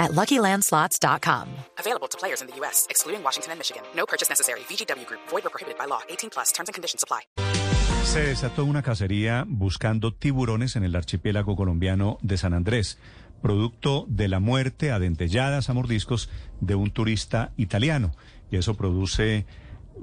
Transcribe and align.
at 0.00 0.12
LuckyLandSlots.com. 0.12 1.46
Available 1.78 2.08
to 2.08 2.18
players 2.18 2.40
in 2.40 2.48
the 2.48 2.56
U.S., 2.60 2.86
excluding 2.90 3.22
Washington 3.22 3.52
and 3.52 3.60
Michigan. 3.60 3.82
No 3.94 4.06
purchase 4.06 4.28
necessary. 4.28 4.60
VGW 4.60 5.06
Group. 5.06 5.20
Void 5.28 5.46
or 5.46 5.50
prohibited 5.50 5.78
by 5.78 5.86
law. 5.86 6.00
18 6.08 6.30
plus. 6.30 6.50
Terms 6.52 6.68
and 6.68 6.74
conditions 6.74 7.04
apply. 7.04 7.20
Se 8.04 8.20
desató 8.20 8.64
una 8.64 8.82
cacería 8.82 9.44
buscando 9.46 10.12
tiburones 10.12 10.74
en 10.74 10.84
el 10.84 10.96
archipiélago 10.96 11.54
colombiano 11.54 12.18
de 12.22 12.38
San 12.38 12.54
Andrés, 12.54 12.98
producto 13.42 14.06
de 14.08 14.26
la 14.26 14.40
muerte 14.40 14.90
a 14.90 14.98
dentelladas, 14.98 15.68
a 15.68 15.74
mordiscos, 15.74 16.30
de 16.60 16.74
un 16.74 16.90
turista 16.90 17.52
italiano. 17.56 18.12
Y 18.50 18.56
eso 18.56 18.74
produce 18.74 19.46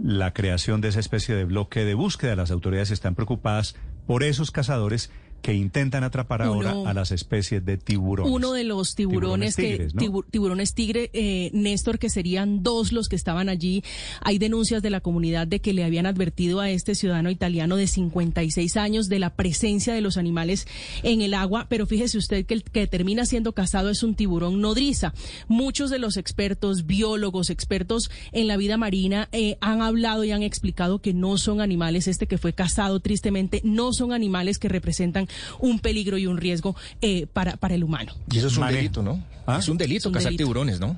la 0.01 0.31
creación 0.33 0.79
de 0.79 0.89
esa 0.89 0.99
especie 0.99 1.35
de 1.35 1.45
bloque 1.45 1.85
de 1.85 1.95
búsqueda. 1.95 2.35
Las 2.35 2.51
autoridades 2.51 2.91
están 2.91 3.15
preocupadas 3.15 3.75
por 4.05 4.23
esos 4.23 4.51
cazadores 4.51 5.11
que 5.41 5.53
intentan 5.53 6.03
atrapar 6.03 6.41
ahora 6.41 6.73
Uno- 6.73 6.89
a 6.89 6.93
las 6.93 7.11
especies 7.11 7.65
de 7.65 7.77
tiburones. 7.77 8.31
Uno 8.33 8.51
de 8.53 8.63
los 8.63 8.95
tiburones, 8.95 9.55
tigres, 9.55 9.93
que 9.93 10.09
tiburones 10.29 10.73
tigre, 10.73 11.09
eh, 11.13 11.49
Néstor, 11.53 11.99
que 11.99 12.09
serían 12.09 12.63
dos 12.63 12.91
los 12.91 13.07
que 13.07 13.15
estaban 13.15 13.49
allí. 13.49 13.83
Hay 14.21 14.37
denuncias 14.39 14.81
de 14.81 14.89
la 14.89 14.99
comunidad 15.01 15.47
de 15.47 15.59
que 15.59 15.73
le 15.73 15.83
habían 15.83 16.05
advertido 16.05 16.59
a 16.59 16.69
este 16.69 16.95
ciudadano 16.95 17.29
italiano 17.29 17.75
de 17.75 17.87
56 17.87 18.77
años 18.77 19.09
de 19.09 19.19
la 19.19 19.35
presencia 19.35 19.93
de 19.93 20.01
los 20.01 20.17
animales 20.17 20.67
en 21.03 21.21
el 21.21 21.33
agua, 21.33 21.67
pero 21.69 21.85
fíjese 21.85 22.17
usted 22.17 22.45
que 22.45 22.53
el 22.53 22.63
que 22.63 22.87
termina 22.87 23.25
siendo 23.25 23.53
cazado 23.53 23.89
es 23.89 24.03
un 24.03 24.15
tiburón 24.15 24.61
nodriza. 24.61 25.13
Muchos 25.47 25.89
de 25.89 25.99
los 25.99 26.17
expertos, 26.17 26.85
biólogos, 26.85 27.49
expertos 27.49 28.09
en 28.31 28.47
la 28.47 28.57
vida 28.57 28.77
marina 28.77 29.29
eh, 29.31 29.57
han 29.61 29.81
hablado 29.81 30.23
y 30.23 30.31
han 30.31 30.43
explicado 30.43 30.99
que 30.99 31.13
no 31.13 31.37
son 31.37 31.61
animales, 31.61 32.07
este 32.07 32.27
que 32.27 32.37
fue 32.37 32.53
cazado 32.53 32.99
tristemente, 32.99 33.61
no 33.63 33.93
son 33.93 34.11
animales 34.13 34.59
que 34.59 34.69
representan 34.69 35.26
un 35.59 35.79
peligro 35.79 36.17
y 36.17 36.27
un 36.27 36.37
riesgo 36.37 36.75
eh, 37.01 37.27
para, 37.31 37.57
para 37.57 37.75
el 37.75 37.83
humano. 37.83 38.13
Y 38.31 38.37
eso 38.37 38.47
es 38.47 38.57
un 38.57 38.67
delito, 38.67 39.03
¿no? 39.03 39.23
¿Ah? 39.45 39.57
Es 39.59 39.69
un 39.69 39.77
delito 39.77 39.99
Es 39.99 40.05
un 40.07 40.13
cazar 40.13 40.29
delito. 40.31 40.43
tiburones, 40.43 40.79
¿no? 40.79 40.97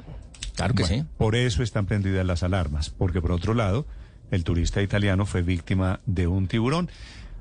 Claro 0.55 0.73
que 0.73 0.83
Bueno, 0.83 1.03
sí. 1.03 1.09
Por 1.17 1.35
eso 1.35 1.63
están 1.63 1.85
prendidas 1.85 2.25
las 2.25 2.43
alarmas, 2.43 2.89
porque 2.89 3.21
por 3.21 3.31
otro 3.31 3.53
lado, 3.53 3.85
el 4.31 4.43
turista 4.43 4.81
italiano 4.81 5.25
fue 5.25 5.41
víctima 5.41 6.01
de 6.05 6.27
un 6.27 6.47
tiburón. 6.47 6.89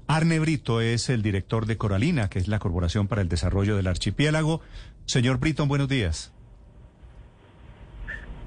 Arne 0.07 0.39
Brito 0.39 0.81
es 0.81 1.11
el 1.11 1.23
director 1.23 1.67
de 1.67 1.77
Coralina, 1.77 2.31
que 2.31 2.39
es 2.39 2.49
la 2.49 2.59
Corporación 2.59 3.09
para 3.09 3.21
el 3.21 3.29
Desarrollo 3.29 3.77
del 3.77 3.87
Archipiélago. 3.89 4.61
Señor 5.05 5.39
Britton, 5.39 5.69
buenos 5.69 5.89
días. 5.89 6.33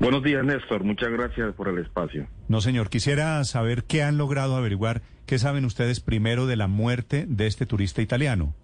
Buenos 0.02 0.24
días, 0.24 0.44
Néstor. 0.44 0.84
Muchas 0.84 1.12
gracias 1.12 1.54
por 1.54 1.68
el 1.68 1.78
espacio. 1.78 2.28
No, 2.48 2.60
señor, 2.60 2.90
quisiera 2.90 3.44
saber 3.44 3.84
qué 3.84 4.02
han 4.02 4.18
logrado 4.18 4.58
averiguar, 4.58 5.04
qué 5.28 5.38
saben 5.38 5.64
ustedes 5.64 6.00
primero 6.00 6.48
de 6.48 6.56
la 6.56 6.66
muerte 6.68 7.26
de 7.28 7.46
este 7.46 7.68
turista 7.68 8.02
italiano. 8.02 8.56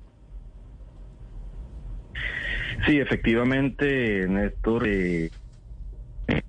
Sí, 2.88 2.98
efectivamente, 3.00 4.28
Néstor. 4.28 4.88
eh, 4.88 5.30
eh, 6.28 6.42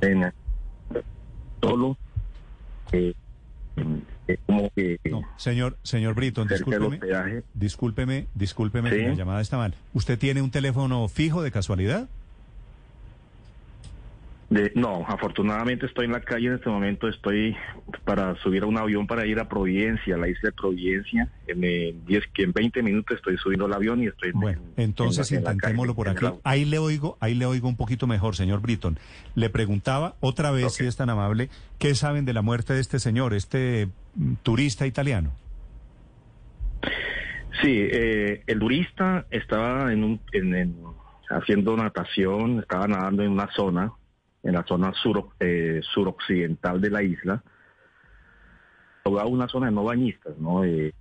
en- 0.00 0.32
solo. 1.60 1.98
eh, 2.92 3.14
es 4.28 4.38
como 4.46 4.70
que 4.76 4.98
No, 5.10 5.22
señor, 5.36 5.76
señor 5.82 6.14
del 6.48 6.58
discúlpeme, 6.58 7.00
discúlpeme, 7.54 8.26
discúlpeme 8.34 8.90
Sí. 8.90 8.96
que 8.96 9.08
la 9.08 9.14
llamada 9.14 9.40
está 9.40 9.56
mal. 9.56 9.74
¿Usted 9.94 10.18
tiene 10.18 10.42
un 10.42 10.50
teléfono 10.50 11.08
fijo 11.08 11.42
de 11.42 11.50
casualidad? 11.50 12.08
De, 14.50 14.72
no, 14.74 15.04
afortunadamente 15.06 15.84
estoy 15.84 16.06
en 16.06 16.12
la 16.12 16.20
calle 16.22 16.46
en 16.46 16.54
este 16.54 16.70
momento. 16.70 17.06
Estoy 17.06 17.54
para 18.06 18.34
subir 18.36 18.62
a 18.62 18.66
un 18.66 18.78
avión 18.78 19.06
para 19.06 19.26
ir 19.26 19.38
a 19.40 19.46
Providencia, 19.46 20.14
a 20.14 20.18
la 20.18 20.26
isla 20.28 20.48
de 20.48 20.52
Providencia. 20.52 21.28
En, 21.46 21.62
eh, 21.64 21.94
10, 22.06 22.24
que 22.32 22.44
en 22.44 22.52
20 22.52 22.82
minutos 22.82 23.18
estoy 23.18 23.36
subiendo 23.36 23.66
el 23.66 23.74
avión 23.74 24.02
y 24.02 24.06
estoy. 24.06 24.30
en- 24.30 24.40
Bueno, 24.40 24.62
en- 24.78 24.84
entonces 24.84 25.30
en 25.32 25.36
la- 25.36 25.38
en 25.40 25.44
la 25.44 25.52
intentémoslo 25.52 25.92
calle, 25.94 25.96
por 26.14 26.22
en 26.24 26.30
aquí. 26.32 26.40
Ahí 26.44 26.64
le 26.64 26.78
oigo, 26.78 27.18
ahí 27.20 27.34
le 27.34 27.44
oigo 27.44 27.68
un 27.68 27.76
poquito 27.76 28.06
mejor, 28.06 28.36
señor 28.36 28.62
Britton. 28.62 28.98
Le 29.34 29.50
preguntaba 29.50 30.14
otra 30.20 30.50
vez, 30.50 30.72
si 30.72 30.86
es 30.86 30.96
tan 30.96 31.10
amable, 31.10 31.50
¿qué 31.78 31.94
saben 31.94 32.24
de 32.24 32.32
la 32.32 32.40
muerte 32.40 32.72
de 32.72 32.80
este 32.80 32.98
señor, 33.00 33.34
este 33.34 33.88
mm, 34.14 34.32
turista 34.42 34.86
italiano? 34.86 35.30
Sí, 37.62 37.68
eh, 37.90 38.42
el 38.46 38.58
turista 38.60 39.26
estaba 39.30 39.92
en 39.92 40.04
un, 40.04 40.20
en, 40.32 40.54
en- 40.54 40.76
haciendo 41.28 41.76
natación, 41.76 42.60
estaba 42.60 42.86
nadando 42.88 43.22
en 43.22 43.30
una 43.32 43.48
zona, 43.54 43.92
en 44.42 44.52
la 44.52 44.64
zona 44.64 44.92
sur, 44.94 45.30
eh, 45.40 45.80
suroccidental 45.92 46.80
de 46.80 46.90
la 46.90 47.02
isla, 47.02 47.42
toda 49.04 49.26
una 49.26 49.48
zona 49.48 49.66
de 49.66 49.72
no 49.72 49.84
bañistas, 49.84 50.36
¿no? 50.38 50.64
Eh, 50.64 50.92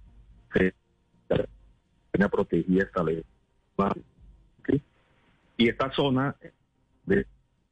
una 2.17 2.29
protegida 2.29 2.83
establecida. 2.83 3.25
¿sí? 4.65 4.81
Y 5.57 5.69
esta 5.69 5.91
zona 5.91 6.35
de- 7.05 7.27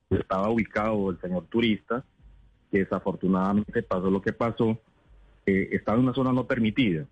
estaba 0.09 0.49
ubicado 0.49 1.09
el 1.09 1.19
señor 1.19 1.45
turista, 1.47 2.03
que 2.71 2.79
desafortunadamente 2.79 3.81
pasó 3.81 4.11
lo 4.11 4.21
que 4.21 4.33
pasó, 4.33 4.79
eh, 5.47 5.69
estaba 5.71 5.97
en 5.97 6.03
una 6.03 6.13
zona 6.13 6.31
no 6.31 6.45
permitida 6.45 7.05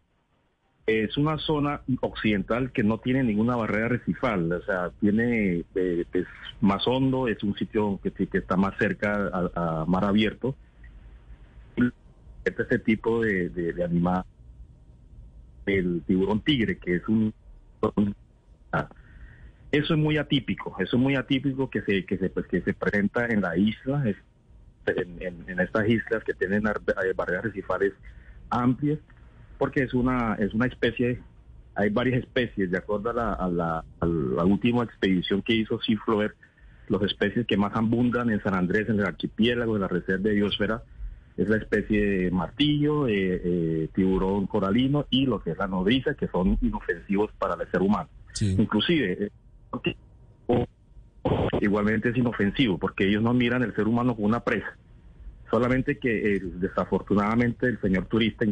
es 0.85 1.15
una 1.17 1.37
zona 1.37 1.81
occidental 2.01 2.71
que 2.71 2.83
no 2.83 2.97
tiene 2.97 3.23
ninguna 3.23 3.55
barrera 3.55 3.87
recifal, 3.87 4.51
o 4.51 4.61
sea, 4.63 4.91
tiene 4.99 5.63
eh, 5.75 6.05
es 6.13 6.25
más 6.59 6.85
hondo, 6.87 7.27
es 7.27 7.41
un 7.43 7.55
sitio 7.55 7.99
que, 8.03 8.11
que 8.11 8.37
está 8.37 8.57
más 8.57 8.77
cerca 8.77 9.29
a, 9.55 9.85
mar 9.87 10.03
abierto. 10.05 10.55
Este, 12.43 12.79
tipo 12.79 13.21
de, 13.21 13.47
de, 13.49 13.83
animal, 13.83 14.23
el 15.65 16.03
tiburón 16.05 16.41
tigre, 16.41 16.77
que 16.77 16.95
es 16.95 17.07
un 17.07 17.33
eso 19.71 19.93
es 19.93 19.99
muy 19.99 20.17
atípico, 20.17 20.75
eso 20.79 20.97
es 20.97 21.01
muy 21.01 21.15
atípico 21.15 21.69
que 21.69 21.81
se 21.81 22.05
que 22.05 22.17
se 22.17 22.29
pues, 22.29 22.45
que 22.47 22.61
se 22.61 22.73
presenta 22.73 23.25
en 23.27 23.41
la 23.41 23.57
isla, 23.57 24.03
en, 24.85 25.21
en- 25.21 25.49
en 25.49 25.59
estas 25.61 25.87
islas 25.87 26.23
que 26.25 26.33
tienen 26.33 26.67
eh, 26.67 27.13
barreras 27.15 27.45
recifales 27.45 27.93
amplias 28.49 28.99
porque 29.63 29.83
es 29.83 29.93
una 29.93 30.35
es 30.39 30.53
una 30.53 30.65
especie 30.65 31.21
hay 31.73 31.89
varias 31.89 32.19
especies 32.19 32.69
de 32.69 32.77
acuerdo 32.77 33.11
a 33.11 33.13
la, 33.13 33.31
a 33.31 33.47
la, 33.47 33.85
a 34.01 34.05
la 34.05 34.43
última 34.43 34.83
expedición 34.83 35.41
que 35.41 35.53
hizo 35.53 35.79
Seaflower 35.79 36.35
las 36.89 37.01
especies 37.03 37.47
que 37.47 37.55
más 37.55 37.73
abundan 37.73 38.29
en 38.29 38.43
San 38.43 38.55
Andrés 38.55 38.89
en 38.89 38.99
el 38.99 39.05
archipiélago 39.05 39.75
en 39.75 39.83
la 39.83 39.87
reserva 39.87 40.21
de 40.21 40.33
biosfera 40.35 40.83
es 41.37 41.47
la 41.47 41.55
especie 41.55 42.05
de 42.05 42.31
martillo 42.31 43.07
eh, 43.07 43.13
eh, 43.41 43.89
tiburón 43.95 44.47
coralino 44.47 45.05
y 45.09 45.27
lo 45.27 45.41
que 45.41 45.51
es 45.51 45.57
la 45.57 45.67
nodriza 45.67 46.13
que 46.13 46.27
son 46.27 46.57
inofensivos 46.61 47.31
para 47.39 47.55
el 47.55 47.71
ser 47.71 47.81
humano. 47.83 48.09
Inclusive 48.41 49.29
eh, 49.79 49.95
igualmente 51.61 52.09
es 52.09 52.17
inofensivo 52.17 52.77
porque 52.77 53.07
ellos 53.07 53.23
no 53.23 53.33
miran 53.33 53.63
el 53.63 53.73
ser 53.73 53.87
humano 53.87 54.13
como 54.13 54.27
una 54.27 54.41
presa 54.41 54.75
solamente 55.53 55.99
que 55.99 56.35
eh, 56.35 56.39
desafortunadamente 56.55 57.67
el 57.67 57.79
señor 57.79 58.07
turista 58.07 58.43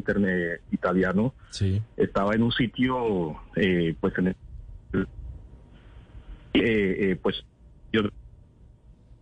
italiano 0.72 1.34
Sí. 1.50 1.82
estaba 1.98 2.36
en 2.36 2.44
un 2.44 2.52
sitio 2.52 3.38
eh, 3.56 3.96
pues 4.00 4.14
en 4.20 4.28
el, 4.28 4.36
eh, 6.54 7.12
eh, 7.12 7.20
pues 7.22 7.44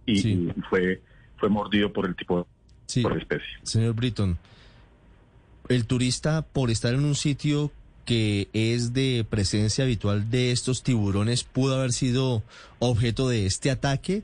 y, 0.06 0.16
Sí. 0.17 0.51
y 0.56 0.62
fue 0.69 1.01
fue 1.38 1.47
mordido 1.50 1.94
por 1.94 2.06
el 2.06 2.16
tipo 2.16 2.46
Sí, 2.87 3.02
por 3.02 3.14
la 3.14 3.20
especie 3.20 3.47
señor 3.64 3.93
Britton. 3.93 4.37
El 5.70 5.85
turista, 5.85 6.41
por 6.41 6.72
estar 6.72 6.93
en 6.96 7.05
un 7.05 7.16
sitio 7.16 7.72
que 8.05 8.49
es 8.53 8.91
de 8.93 9.23
presencia 9.29 9.84
habitual 9.84 10.31
de 10.31 10.52
estos 10.52 10.81
tiburones, 10.81 11.43
pudo 11.43 11.76
haber 11.78 11.91
sido 11.93 12.41
objeto 12.79 13.29
de 13.29 13.46
este 13.46 13.70
ataque 13.70 14.23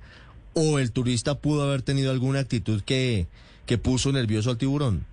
o 0.56 0.80
el 0.80 0.92
turista 0.92 1.36
pudo 1.36 1.64
haber 1.64 1.82
tenido 1.84 2.12
alguna 2.12 2.40
actitud 2.40 2.82
que, 2.82 3.28
que 3.68 3.78
puso 3.78 4.12
nervioso 4.12 4.50
al 4.50 4.58
tiburón. 4.58 5.06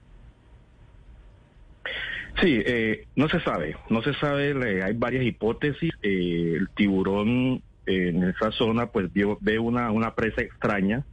Sí, 2.41 2.61
eh, 2.65 3.05
no 3.15 3.29
se 3.29 3.41
sabe, 3.41 3.77
no 3.91 4.03
se 4.03 4.15
sabe, 4.15 4.55
le- 4.55 4.83
hay 4.83 4.95
varias 4.95 5.25
hipótesis. 5.25 5.93
eh, 6.03 6.55
el 6.57 6.69
tiburón 6.75 7.63
eh, 7.87 8.09
en 8.09 8.23
esa 8.25 8.51
zona 8.53 8.87
pues 8.87 9.13
vio- 9.13 9.37
ve 9.41 9.59
una, 9.59 9.91
una 9.91 10.15
presa 10.15 10.41
extraña 10.41 11.05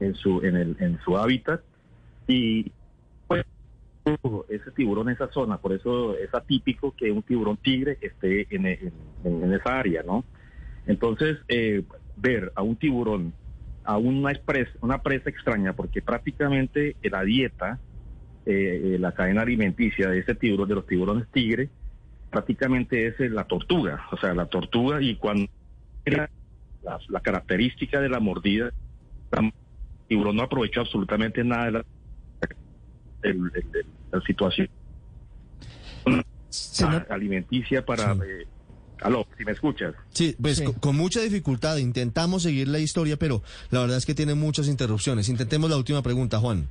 en 0.00 0.14
su, 0.14 0.40
en, 0.42 0.56
el, 0.56 0.76
en 0.80 0.98
su 1.04 1.16
hábitat 1.16 1.60
y 2.26 2.72
pues 3.26 3.44
ese 4.48 4.70
tiburón 4.72 5.08
en 5.08 5.14
esa 5.14 5.30
zona, 5.32 5.58
por 5.58 5.72
eso 5.74 6.16
es 6.16 6.32
atípico 6.34 6.94
que 6.96 7.10
un 7.12 7.22
tiburón 7.22 7.58
tigre 7.58 7.98
esté 8.00 8.46
en, 8.54 8.66
en- 8.66 8.92
en- 9.24 9.52
esa 9.52 9.78
área, 9.78 10.02
¿no? 10.02 10.24
Entonces, 10.86 11.38
eh, 11.48 11.82
ver 12.16 12.50
a 12.56 12.62
un 12.62 12.76
tiburón 12.76 13.34
a 13.88 13.96
una, 13.96 14.34
presa, 14.34 14.70
una 14.82 15.02
presa 15.02 15.30
extraña, 15.30 15.72
porque 15.72 16.02
prácticamente 16.02 16.94
la 17.02 17.22
dieta, 17.22 17.78
eh, 18.44 18.98
la 19.00 19.12
cadena 19.12 19.40
alimenticia 19.40 20.10
de 20.10 20.18
ese 20.18 20.34
tiburón, 20.34 20.68
de 20.68 20.74
los 20.74 20.86
tiburones 20.86 21.26
tigre, 21.32 21.70
prácticamente 22.30 23.06
es 23.06 23.18
la 23.30 23.44
tortuga, 23.44 24.06
o 24.12 24.18
sea, 24.18 24.34
la 24.34 24.44
tortuga 24.44 25.00
y 25.00 25.16
cuando 25.16 25.50
la, 26.04 26.28
la 27.08 27.20
característica 27.20 27.98
de 27.98 28.10
la 28.10 28.20
mordida, 28.20 28.72
el 29.32 29.52
tiburón 30.06 30.36
no 30.36 30.42
aprovechó 30.42 30.82
absolutamente 30.82 31.42
nada 31.42 31.64
de 31.64 31.72
la, 31.72 31.84
la 34.12 34.20
situación 34.20 34.68
alimenticia 37.08 37.86
para... 37.86 38.12
Eh, 38.12 38.46
aló, 39.02 39.26
si 39.36 39.44
me 39.44 39.52
escuchas. 39.52 39.94
Sí, 40.12 40.36
pues 40.40 40.60
Con, 40.60 40.74
con, 40.74 40.96
mucha 40.96 41.20
dificultad 41.20 41.76
intentamos 41.76 42.42
seguir 42.42 42.68
la 42.68 42.78
historia, 42.78 43.16
pero 43.16 43.42
la 43.70 43.80
verdad 43.80 43.98
es 43.98 44.06
que 44.06 44.14
tiene 44.14 44.34
muchas 44.34 44.68
interrupciones. 44.68 45.28
Intentemos 45.28 45.70
la 45.70 45.76
última 45.76 46.02
pregunta, 46.02 46.38
Juan. 46.38 46.68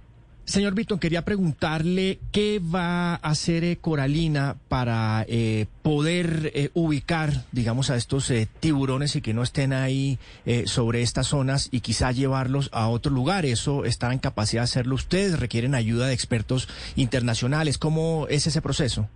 Señor 0.48 0.76
Víctor, 0.76 1.00
quería 1.00 1.26
preguntarle 1.26 2.22
qué 2.32 2.62
va 2.62 3.16
a 3.16 3.16
hacer 3.16 3.66
eh, 3.66 3.80
Coralina 3.82 4.56
para 4.70 5.26
eh, 5.28 5.66
poder 5.82 6.54
eh, 6.56 6.70
ubicar, 6.74 7.44
digamos, 7.52 7.90
a 7.90 7.98
estos 7.98 8.32
tiburones 8.62 9.18
y 9.18 9.22
que 9.22 9.34
no 9.34 9.44
estén 9.44 9.74
ahí 9.74 10.20
sobre 10.64 11.02
estas 11.02 11.28
zonas 11.28 11.68
y 11.70 11.82
quizá 11.82 12.14
llevarlos 12.14 12.70
a 12.72 12.88
otro 12.88 13.12
lugar. 13.12 13.46
¿Eso 13.46 13.84
está 13.84 14.14
en 14.14 14.20
capacidad 14.20 14.62
de 14.62 14.66
hacerlo 14.66 14.96
ustedes? 14.96 15.38
¿Requieren 15.38 15.76
ayuda 15.76 16.08
de 16.08 16.14
expertos 16.14 16.70
internacionales? 16.96 17.78
¿Cómo 17.78 18.26
es 18.30 18.48
ese 18.48 18.62
proceso? 18.62 19.10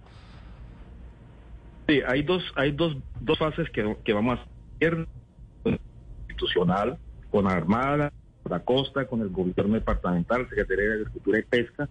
Sí, 1.88 2.02
hay 2.08 2.24
dos, 2.24 2.44
hay 2.56 2.72
dos, 2.72 2.96
dos 3.20 3.38
fases 3.38 3.70
que, 3.70 3.98
que 4.04 4.14
vamos 4.14 4.40
a 4.40 4.44
hacer 4.76 5.08
institucional, 6.30 6.98
con 7.30 7.48
Armada, 7.48 8.12
la 8.50 8.60
costa, 8.60 9.06
con 9.06 9.22
el 9.22 9.30
gobierno 9.30 9.76
departamental, 9.76 10.48
Secretaría 10.50 10.86
de 10.86 10.94
Agricultura 10.96 11.40
y 11.40 11.44
Pesca, 11.44 11.90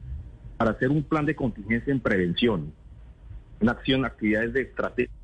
para 0.56 0.72
hacer 0.72 0.90
un 0.90 1.02
plan 1.02 1.25
de 1.25 1.34
contingencia 1.34 1.92
en 1.92 2.00
prevención, 2.00 2.72
una 3.60 3.72
acción, 3.72 4.04
actividades 4.04 4.52
de 4.52 4.62
estrategia, 4.62 5.14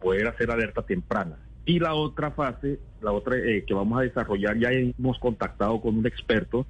poder 0.00 0.28
hacer 0.28 0.50
alerta 0.50 0.82
temprana. 0.82 1.36
Y 1.64 1.78
la 1.78 1.94
otra 1.94 2.30
fase, 2.30 2.78
la 3.00 3.12
otra 3.12 3.36
eh, 3.38 3.64
que 3.66 3.74
vamos 3.74 3.98
a 3.98 4.02
desarrollar, 4.02 4.58
ya 4.58 4.70
hemos 4.70 5.18
contactado 5.18 5.80
con 5.80 5.96
un 5.96 6.06
experto 6.06 6.66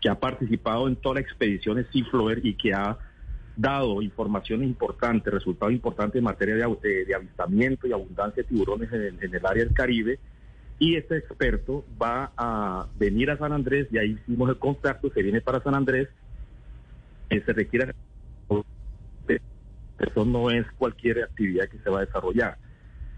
que 0.00 0.10
ha 0.10 0.20
participado 0.20 0.86
en 0.86 0.96
todas 0.96 1.22
las 1.22 1.24
expediciones 1.24 1.86
Seaflower 1.92 2.44
y 2.44 2.54
que 2.54 2.74
ha 2.74 2.98
dado 3.56 4.02
información 4.02 4.62
importante, 4.62 5.30
resultados 5.30 5.72
importantes 5.72 6.18
en 6.18 6.24
materia 6.24 6.56
de, 6.56 7.14
avistamiento 7.14 7.86
y 7.86 7.92
abundancia 7.92 8.42
de 8.42 8.48
tiburones 8.48 8.92
en 8.92 9.34
el 9.34 9.46
área 9.46 9.64
del 9.64 9.74
Caribe 9.74 10.18
y 10.78 10.96
este 10.96 11.18
experto 11.18 11.84
va 12.00 12.32
a 12.36 12.86
venir 12.98 13.30
a 13.30 13.38
San 13.38 13.52
Andrés, 13.52 13.88
y 13.90 13.98
ahí 13.98 14.18
hicimos 14.20 14.48
el 14.50 14.58
contacto, 14.58 15.10
se 15.10 15.22
viene 15.22 15.40
para 15.40 15.62
San 15.62 15.74
Andrés, 15.74 16.08
se 17.28 17.52
requiere, 17.52 17.92
eso 19.98 20.24
no 20.24 20.50
es 20.50 20.66
cualquier 20.72 21.24
actividad 21.24 21.68
que 21.68 21.78
se 21.78 21.90
va 21.90 22.00
a 22.00 22.04
desarrollar. 22.04 22.58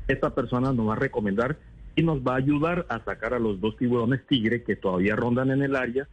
Esta 0.08 0.34
persona 0.34 0.72
nos 0.72 0.88
va 0.88 0.92
a 0.94 0.98
recomendar 0.98 1.58
y 1.96 2.02
nos 2.02 2.20
va 2.20 2.34
a 2.34 2.36
ayudar 2.36 2.86
a 2.88 3.02
sacar 3.04 3.34
a 3.34 3.38
los 3.38 3.60
dos 3.60 3.76
tiburones 3.76 4.26
tigre 4.26 4.62
que 4.62 4.76
todavía 4.76 5.16
rondan 5.16 5.50
en 5.50 5.62
el 5.62 5.76
área 5.76 6.08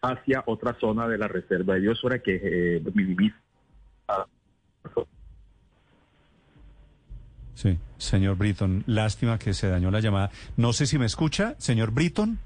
hacia 0.00 0.42
otra 0.46 0.74
zona 0.80 1.08
de 1.08 1.18
la 1.18 1.28
reserva 1.28 1.74
de 1.74 1.80
biosfera 1.80 2.20
que 2.20 2.40
eh, 2.42 2.80
Sí, 7.54 7.78
señor 7.98 8.36
Britton, 8.36 8.82
lástima 8.86 9.38
que 9.38 9.54
se 9.54 9.68
dañó 9.68 9.90
la 9.90 10.00
llamada. 10.00 10.30
No 10.56 10.72
sé 10.72 10.86
si 10.86 10.98
me 10.98 11.06
escucha, 11.06 11.54
señor 11.58 11.92
Britton. 11.92 12.38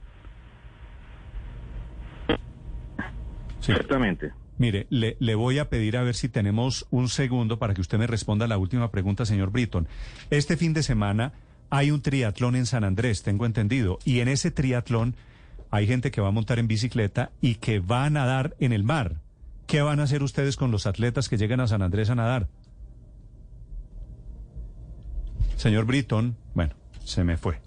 Sí. 3.61 3.73
Exactamente. 3.73 4.33
Mire, 4.59 4.87
le, 4.91 5.17
le, 5.21 5.35
voy 5.35 5.59
a 5.59 5.71
pedir 5.71 5.97
a 5.97 6.03
ver 6.03 6.15
si 6.15 6.29
tenemos 6.29 6.87
un 6.91 7.09
segundo 7.09 7.59
para 7.59 7.75
que 7.75 7.81
usted 7.81 7.99
me 7.99 8.07
responda 8.07 8.45
a 8.45 8.49
la 8.49 8.59
última 8.59 8.91
pregunta, 8.91 9.25
señor 9.25 9.51
Britton. 9.51 9.89
Este 10.31 10.57
fin 10.57 10.75
de 10.75 10.83
semana 10.83 11.33
hay 11.71 11.91
un 11.91 12.03
triatlón 12.03 12.57
en 12.57 12.67
San 12.67 12.85
Andrés, 12.85 13.23
tengo 13.23 13.47
entendido, 13.47 13.99
y 14.05 14.21
en 14.21 14.29
ese 14.29 14.51
triatlón 14.51 15.17
hay 15.71 15.87
gente 15.87 16.11
que 16.11 16.21
va 16.21 16.29
a 16.29 16.33
montar 16.33 16.59
en 16.59 16.67
bicicleta 16.67 17.31
y 17.41 17.57
que 17.57 17.79
va 17.79 18.05
a 18.05 18.11
nadar 18.11 18.57
en 18.59 18.73
el 18.73 18.85
mar. 18.85 19.17
¿Qué 19.69 19.83
van 19.83 20.01
a 20.01 20.05
hacer 20.05 20.23
ustedes 20.23 20.57
con 20.57 20.71
los 20.71 20.87
atletas 20.87 21.29
que 21.29 21.37
llegan 21.37 21.61
a 21.61 21.67
San 21.69 21.83
Andrés 21.83 22.09
a 22.09 22.15
nadar? 22.15 22.49
Señor 25.57 25.85
Britton, 25.85 26.39
bueno, 26.55 26.75
se 27.05 27.23
me 27.23 27.37
fue. 27.37 27.61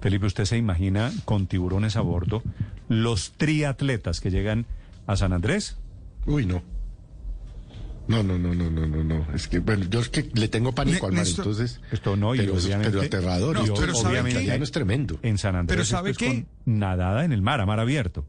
Felipe, 0.00 0.24
¿usted 0.24 0.46
se 0.46 0.56
imagina 0.56 1.12
con 1.26 1.46
tiburones 1.46 1.96
a 1.96 2.00
bordo 2.00 2.42
los 2.88 3.32
triatletas 3.32 4.22
que 4.22 4.30
llegan 4.30 4.64
a 5.06 5.16
San 5.16 5.34
Andrés? 5.34 5.76
Uy, 6.24 6.46
no. 6.46 6.62
No, 8.08 8.22
no, 8.22 8.38
no, 8.38 8.54
no, 8.54 8.70
no, 8.70 8.86
no, 8.86 9.04
no. 9.04 9.26
Es 9.34 9.46
que, 9.46 9.58
bueno, 9.58 9.84
yo 9.90 10.00
es 10.00 10.08
que 10.08 10.30
le 10.32 10.48
tengo 10.48 10.72
pánico 10.72 11.08
al 11.08 11.12
mar, 11.12 11.26
entonces. 11.26 11.78
Esto 11.92 12.16
no, 12.16 12.34
y 12.34 12.38
pero, 12.38 12.54
obviamente. 12.54 12.90
Pero 12.90 13.02
aterrador. 13.02 13.68
No, 13.68 13.74
pero 13.74 13.98
obviamente, 13.98 14.54
es 14.54 14.72
tremendo. 14.72 15.18
En 15.20 15.36
San 15.36 15.56
Andrés. 15.56 15.76
Pero 15.76 15.84
¿sabe 15.84 16.14
qué? 16.14 16.46
Con 16.64 16.78
nadada 16.78 17.22
en 17.26 17.32
el 17.32 17.42
mar, 17.42 17.60
a 17.60 17.66
mar 17.66 17.80
abierto. 17.80 18.24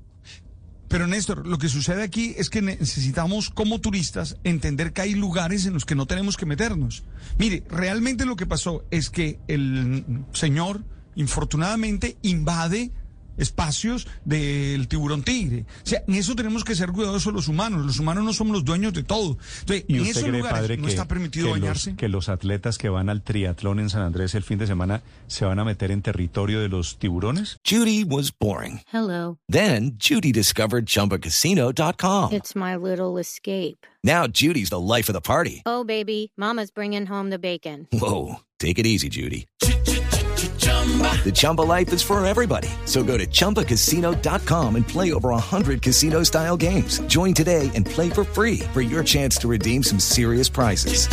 Pero 0.95 1.07
Néstor, 1.07 1.45
lo 1.45 1.57
que 1.57 1.67
sucede 1.67 2.03
aquí 2.03 2.35
es 2.37 2.49
que 2.49 2.61
necesitamos 2.61 3.49
como 3.49 3.81
turistas 3.81 4.37
entender 4.45 4.93
que 4.93 5.01
hay 5.01 5.13
lugares 5.13 5.65
en 5.65 5.73
los 5.73 5.83
que 5.83 5.93
no 5.93 6.05
tenemos 6.05 6.37
que 6.37 6.45
meternos. 6.45 7.03
Mire, 7.37 7.65
realmente 7.69 8.23
lo 8.25 8.37
que 8.37 8.45
pasó 8.45 8.85
es 8.91 9.09
que 9.09 9.37
el 9.49 10.23
señor, 10.31 10.85
infortunadamente, 11.15 12.15
invade 12.21 12.93
espacios 13.37 14.07
del 14.23 14.87
tiburón 14.87 15.23
tigre. 15.23 15.65
O 15.83 15.87
sea, 15.87 16.03
en 16.07 16.15
eso 16.15 16.35
tenemos 16.35 16.63
que 16.63 16.75
ser 16.75 16.91
cuidadosos 16.91 17.33
los 17.33 17.47
humanos. 17.47 17.85
Los 17.85 17.99
humanos 17.99 18.23
no 18.23 18.33
somos 18.33 18.53
los 18.53 18.65
dueños 18.65 18.93
de 18.93 19.03
todo. 19.03 19.37
Entonces, 19.61 19.85
¿Y 19.87 19.95
en 19.95 20.01
usted 20.01 20.11
esos 20.11 20.23
cree, 20.23 20.37
lugares 20.37 20.59
padre, 20.59 20.77
no 20.77 20.83
que, 20.83 20.89
está 20.89 21.07
permitido 21.07 21.47
que 21.47 21.51
bañarse. 21.53 21.91
Los, 21.91 21.97
que 21.97 22.09
los 22.09 22.29
atletas 22.29 22.77
que 22.77 22.89
van 22.89 23.09
al 23.09 23.21
triatlón 23.21 23.79
en 23.79 23.89
San 23.89 24.01
Andrés 24.01 24.35
el 24.35 24.43
fin 24.43 24.57
de 24.57 24.67
semana 24.67 25.03
se 25.27 25.45
van 25.45 25.59
a 25.59 25.65
meter 25.65 25.91
en 25.91 26.01
territorio 26.01 26.61
de 26.61 26.69
los 26.69 26.97
tiburones? 26.97 27.57
Judy 27.67 28.03
was 28.03 28.31
boring. 28.37 28.81
Hello. 28.91 29.37
Then 29.47 29.97
Judy 29.97 30.31
discovered 30.31 30.85
ChumbaCasino.com. 30.85 32.33
It's 32.33 32.55
my 32.55 32.75
little 32.75 33.17
escape. 33.17 33.85
Now 34.03 34.27
Judy's 34.27 34.69
the 34.69 34.79
life 34.79 35.09
of 35.09 35.13
the 35.13 35.21
party. 35.21 35.63
Oh, 35.65 35.83
baby, 35.83 36.31
mama's 36.37 36.71
bringing 36.71 37.07
home 37.07 37.31
the 37.31 37.39
bacon. 37.39 37.87
Whoa, 37.91 38.41
take 38.59 38.77
it 38.77 38.85
easy, 38.85 39.09
Judy. 39.09 39.47
The 41.23 41.31
Chumba 41.33 41.61
life 41.63 41.91
is 41.93 42.03
for 42.03 42.23
everybody. 42.25 42.69
So 42.85 43.01
go 43.03 43.17
to 43.17 43.25
ChumbaCasino.com 43.25 44.75
and 44.75 44.87
play 44.87 45.11
over 45.13 45.29
100 45.29 45.81
casino 45.81 46.21
style 46.23 46.55
games. 46.57 46.99
Join 47.07 47.33
today 47.33 47.71
and 47.73 47.83
play 47.87 48.11
for 48.11 48.23
free 48.23 48.59
for 48.71 48.81
your 48.83 49.03
chance 49.03 49.35
to 49.39 49.47
redeem 49.47 49.81
some 49.81 49.97
serious 49.99 50.47
prizes. 50.47 51.07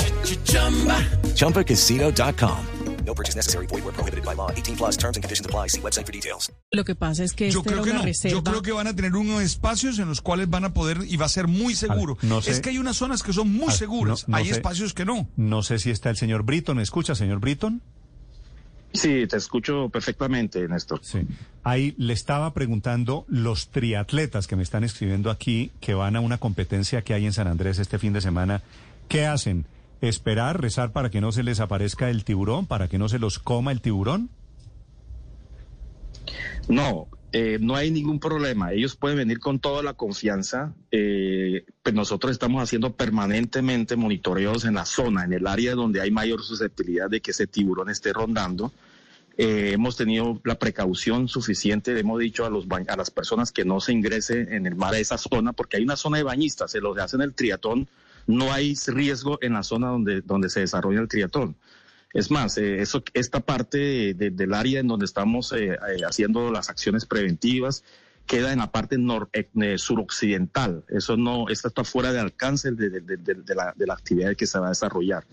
ChumbaCasino.com. 1.35 2.59
No 3.05 3.15
purchase 3.15 3.35
necessary. 3.35 3.67
Void 3.67 3.83
where 3.85 3.93
prohibited 3.93 4.25
by 4.25 4.35
law. 4.37 4.51
18 4.53 4.77
plus 4.77 4.97
terms 4.97 5.17
and 5.17 5.25
conditions 5.25 5.45
apply. 5.45 5.69
See 5.69 5.81
website 5.81 6.07
for 6.07 6.13
details. 6.13 6.53
Lo 6.71 6.85
que 6.85 6.95
pasa 6.95 7.25
es 7.25 7.33
que 7.33 7.51
Yo 7.51 7.61
esta 7.61 7.71
creo 7.71 7.79
era 7.79 7.85
que 7.85 7.91
una 7.91 7.99
no. 8.01 8.05
reserva. 8.05 8.33
Yo 8.37 8.45
creo 8.45 8.63
que 8.63 8.71
van 8.73 8.87
a 8.87 8.95
tener 8.95 9.17
unos 9.17 9.43
espacios 9.43 9.99
en 9.99 10.09
los 10.09 10.21
cuales 10.21 10.49
van 10.51 10.65
a 10.67 10.73
poder 10.73 10.99
y 11.09 11.17
va 11.17 11.27
a 11.27 11.29
ser 11.29 11.49
muy 11.49 11.75
seguro. 11.75 12.17
no 12.23 12.41
sé. 12.43 12.53
Es 12.53 12.61
que 12.61 12.71
hay 12.71 12.79
unas 12.79 12.97
zonas 12.97 13.23
que 13.25 13.33
son 13.33 13.53
muy 13.53 13.67
Ah, 13.71 13.73
seguras. 13.73 14.29
no- 14.29 14.33
no 14.33 14.37
hay 14.37 14.45
sé. 14.47 14.53
espacios 14.53 14.95
que 14.95 15.05
no. 15.05 15.27
No 15.37 15.63
sé 15.65 15.81
si 15.81 15.91
está 15.91 16.11
el 16.11 16.17
señor 16.17 16.45
Britton. 16.45 16.77
¿Me 16.77 16.85
escucha, 16.85 17.17
señor 17.17 17.41
Britton? 17.41 17.83
Sí, 18.93 19.27
te 19.27 19.37
escucho 19.37 19.89
perfectamente, 19.89 20.69
Néstor. 20.69 21.01
Sí. 21.03 21.27
Ahí 21.65 21.95
le 21.97 22.13
estaba 22.13 22.53
preguntando 22.53 23.25
los 23.29 23.69
triatletas 23.69 24.47
que 24.47 24.57
me 24.57 24.63
están 24.63 24.85
escribiendo 24.85 25.31
aquí, 25.31 25.71
que 25.81 25.95
van 25.95 26.17
a 26.17 26.21
una 26.21 26.39
competencia 26.39 27.03
que 27.03 27.15
hay 27.15 27.25
en 27.25 27.33
San 27.33 27.47
Andrés 27.47 27.79
este 27.79 27.99
fin 27.99 28.13
de 28.13 28.21
semana. 28.21 28.63
¿Qué 29.09 29.27
hacen? 29.27 29.67
¿Esperar, 30.01 30.61
rezar 30.61 30.93
para 30.93 31.11
que 31.11 31.21
no 31.21 31.33
se 31.33 31.43
les 31.43 31.61
aparezca 31.61 32.11
el 32.11 32.25
tiburón, 32.25 32.67
para 32.67 32.89
que 32.89 32.99
no 32.99 33.09
se 33.09 33.19
los 33.19 33.39
coma 33.39 33.73
el 33.73 33.81
tiburón? 33.81 34.29
No, 36.69 37.09
eh, 37.33 37.59
no 37.61 37.75
hay 37.77 37.91
ningún 37.91 38.21
problema. 38.21 38.73
Ellos 38.73 38.95
pueden 38.95 39.17
venir 39.17 39.41
con 39.41 39.59
toda 39.59 39.83
la 39.83 39.95
confianza. 39.95 40.75
Eh, 40.91 41.65
pues 41.83 41.95
nosotros 41.95 42.31
estamos 42.31 42.63
haciendo 42.63 42.93
permanentemente 42.95 43.97
monitoreos 43.97 44.67
en 44.67 44.75
la 44.75 44.85
zona, 44.85 45.25
en 45.25 45.33
el 45.33 45.47
área 45.47 45.75
donde 45.75 46.03
hay 46.03 46.11
mayor 46.11 46.43
susceptibilidad 46.43 47.09
de 47.09 47.23
que 47.23 47.31
ese 47.31 47.47
tiburón 47.47 47.89
esté 47.89 48.13
rondando. 48.13 48.73
Eh, 49.39 49.71
hemos 49.73 49.97
tenido 49.97 50.43
la 50.45 50.59
precaución 50.59 51.27
suficiente, 51.27 51.99
hemos 51.99 52.21
dicho 52.21 52.45
a, 52.45 52.51
los 52.51 52.67
a 52.89 52.97
las 52.97 53.11
personas 53.11 53.51
que 53.51 53.65
no 53.65 53.81
se 53.81 53.93
ingrese 53.93 54.55
en 54.55 54.67
el 54.67 54.77
mar 54.77 54.93
a 54.93 54.99
esa 54.99 55.17
zona, 55.17 55.55
porque 55.55 55.79
hay 55.79 55.85
una 55.85 55.97
zona 55.97 56.19
de 56.19 56.25
bañistas, 56.25 56.71
se 56.71 56.83
los 56.83 56.99
hacen 56.99 57.23
el 57.23 57.33
triatón, 57.33 57.89
no 58.27 58.53
hay 58.53 58.75
riesgo 58.89 59.39
en 59.41 59.55
la 59.55 59.63
zona 59.63 59.89
donde, 59.89 60.21
donde 60.21 60.51
se 60.51 60.61
desarrolla 60.61 61.01
el 61.01 61.09
triatón. 61.09 61.57
Es 62.13 62.31
más, 62.31 62.59
eh, 62.59 62.81
eso, 62.83 63.03
esta 63.15 63.41
parte 63.41 63.79
de- 63.79 64.15
de- 64.15 64.31
del 64.31 64.55
área 64.55 64.81
en 64.81 64.89
donde 64.89 65.07
estamos 65.07 65.53
eh, 65.53 65.73
eh, 65.73 65.79
haciendo 66.07 66.51
las 66.51 66.69
acciones 66.69 67.07
preventivas 67.07 67.85
queda 68.27 68.53
en 68.53 68.59
la 68.61 68.71
parte 68.71 68.99
nor, 68.99 69.29
eh, 69.33 69.79
suroccidental. 69.79 70.85
Eso 70.89 71.17
no, 71.17 71.49
esto 71.49 71.69
está 71.69 71.85
fuera 71.85 72.13
de 72.13 72.21
alcance 72.21 72.71
de, 72.71 73.03
la, 73.55 73.75
de 73.77 73.87
la 73.87 73.95
actividad 73.95 74.37
que 74.37 74.47
se 74.47 74.59
va 74.59 74.67
a 74.67 74.71
desarrollar. 74.71 75.25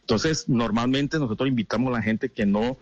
Entonces, 0.00 0.48
normalmente 0.48 1.18
nosotros 1.18 1.48
invitamos 1.48 1.88
a 1.88 1.98
la 1.98 2.02
gente 2.02 2.28
que 2.30 2.46
no 2.46 2.78